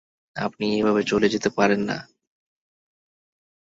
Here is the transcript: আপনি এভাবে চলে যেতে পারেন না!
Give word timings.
আপনি 0.35 0.65
এভাবে 0.79 1.01
চলে 1.03 1.27
যেতে 1.29 1.49
পারেন 1.57 1.81
না! 1.89 1.97